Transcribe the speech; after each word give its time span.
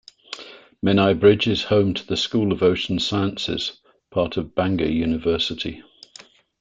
Menai 0.83 1.13
Bridge 1.19 1.45
is 1.45 1.63
home 1.65 1.93
to 1.93 2.03
the 2.03 2.17
School 2.17 2.51
of 2.51 2.63
Ocean 2.63 2.97
Sciences, 2.97 3.73
part 4.09 4.35
of 4.35 4.55
Bangor 4.55 4.87
University. 4.89 5.83